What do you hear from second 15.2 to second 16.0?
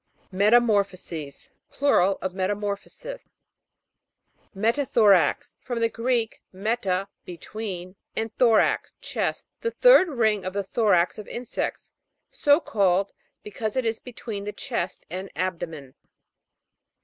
abdomen.